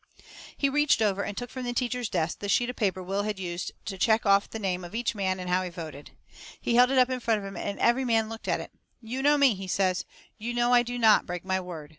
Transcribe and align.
He 0.57 0.67
reached 0.67 0.99
over 0.99 1.23
and 1.23 1.37
took 1.37 1.51
from 1.51 1.63
the 1.63 1.73
teacher's 1.75 2.09
desk 2.09 2.39
the 2.39 2.49
sheet 2.49 2.71
of 2.71 2.75
paper 2.75 3.03
Will 3.03 3.21
had 3.21 3.37
used 3.37 3.71
to 3.85 3.99
check 3.99 4.25
off 4.25 4.49
the 4.49 4.57
name 4.57 4.83
of 4.83 4.95
each 4.95 5.13
man 5.13 5.39
and 5.39 5.47
how 5.47 5.61
he 5.61 5.69
voted. 5.69 6.09
He 6.59 6.73
held 6.73 6.89
it 6.89 6.97
up 6.97 7.11
in 7.11 7.19
front 7.19 7.37
of 7.37 7.45
him 7.45 7.55
and 7.55 7.77
every 7.77 8.03
man 8.03 8.27
looked 8.27 8.47
at 8.47 8.59
it. 8.61 8.71
"You 8.99 9.21
know 9.21 9.37
me," 9.37 9.53
he 9.53 9.67
says. 9.67 10.05
"You 10.39 10.55
know 10.55 10.73
I 10.73 10.81
do 10.81 10.97
not 10.97 11.27
break 11.27 11.45
my 11.45 11.59
word. 11.59 11.89